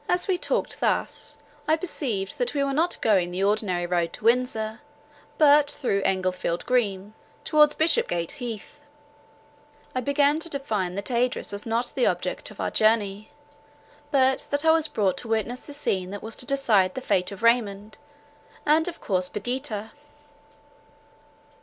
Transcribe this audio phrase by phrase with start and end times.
[0.09, 4.23] As we talked thus, I perceived that we were not going the ordinary road to
[4.23, 4.81] Windsor,
[5.37, 8.79] but through Englefield Green, towards Bishopgate Heath.
[9.93, 13.29] I began to divine that Idris was not the object of our journey,
[14.09, 17.31] but that I was brought to witness the scene that was to decide the fate
[17.31, 18.99] of Raymond—and of
[19.31, 19.91] Perdita.